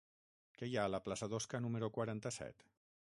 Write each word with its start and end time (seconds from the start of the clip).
Què 0.61 0.69
hi 0.69 0.77
ha 0.79 0.85
a 0.89 0.91
la 0.93 1.01
plaça 1.09 1.29
d'Osca 1.33 1.63
número 1.67 1.93
quaranta-set? 1.99 2.67